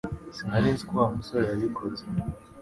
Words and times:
Sinari 0.35 0.67
nzi 0.73 0.83
ko 0.89 0.93
Wa 0.99 1.07
musore 1.17 1.43
yabikoze 1.47 2.03